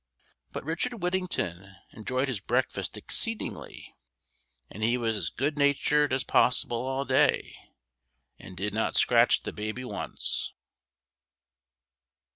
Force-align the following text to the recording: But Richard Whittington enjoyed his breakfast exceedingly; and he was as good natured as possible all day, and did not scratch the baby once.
But 0.51 0.63
Richard 0.63 1.03
Whittington 1.03 1.75
enjoyed 1.91 2.27
his 2.27 2.39
breakfast 2.39 2.97
exceedingly; 2.97 3.95
and 4.67 4.81
he 4.81 4.97
was 4.97 5.15
as 5.15 5.29
good 5.29 5.59
natured 5.59 6.11
as 6.11 6.23
possible 6.23 6.81
all 6.87 7.05
day, 7.05 7.55
and 8.39 8.57
did 8.57 8.73
not 8.73 8.95
scratch 8.95 9.43
the 9.43 9.53
baby 9.53 9.83
once. 9.85 10.53